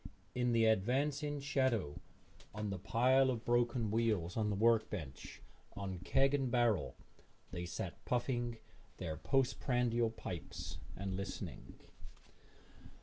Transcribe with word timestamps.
In 0.33 0.51
the 0.51 0.65
advancing 0.65 1.39
shadow, 1.41 1.99
on 2.55 2.71
the 2.71 2.79
pile 2.79 3.29
of 3.29 3.45
broken 3.45 3.91
wheels 3.91 4.35
on 4.35 4.49
the 4.49 4.55
work 4.55 4.89
bench, 4.89 5.43
on 5.77 5.99
keg 5.99 6.33
and 6.33 6.49
barrel, 6.49 6.95
they 7.51 7.67
sat 7.67 8.03
puffing 8.03 8.57
their 8.97 9.15
post 9.15 9.59
prandial 9.59 10.09
pipes 10.09 10.79
and 10.95 11.15
listening. 11.15 11.75